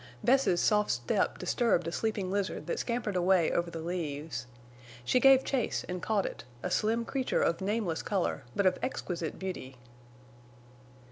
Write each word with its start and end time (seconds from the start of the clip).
Bess's 0.23 0.59
soft 0.59 0.89
step 0.89 1.37
disturbed 1.37 1.87
a 1.87 1.91
sleeping 1.91 2.31
lizard 2.31 2.65
that 2.65 2.79
scampered 2.79 3.15
away 3.15 3.51
over 3.51 3.69
the 3.69 3.77
leaves. 3.83 4.47
She 5.05 5.19
gave 5.19 5.43
chase 5.43 5.83
and 5.87 6.01
caught 6.01 6.25
it, 6.25 6.43
a 6.63 6.71
slim 6.71 7.05
creature 7.05 7.43
of 7.43 7.61
nameless 7.61 8.01
color 8.01 8.41
but 8.55 8.65
of 8.65 8.79
exquisite 8.81 9.37
beauty. 9.37 9.77